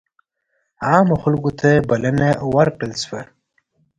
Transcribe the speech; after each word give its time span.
عامو 0.87 1.15
خلکو 1.23 1.49
ته 1.59 1.69
بلنه 1.89 2.29
ورکړل 2.55 2.93
شوه. 3.03 3.21